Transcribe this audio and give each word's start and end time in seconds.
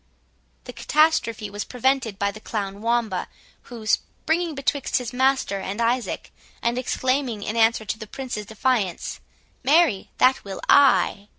The 0.63 0.73
catastrophe 0.73 1.47
was 1.51 1.63
prevented 1.63 2.17
by 2.17 2.31
the 2.31 2.39
clown 2.39 2.81
Wamba, 2.81 3.27
who, 3.65 3.85
springing 3.85 4.55
betwixt 4.55 4.97
his 4.97 5.13
master 5.13 5.59
and 5.59 5.79
Isaac, 5.79 6.31
and 6.59 6.79
exclaiming, 6.79 7.43
in 7.43 7.55
answer 7.55 7.85
to 7.85 7.99
the 7.99 8.07
Prince's 8.07 8.47
defiance, 8.47 9.19
"Marry, 9.63 10.09
that 10.17 10.43
will 10.43 10.59
I!" 10.67 11.27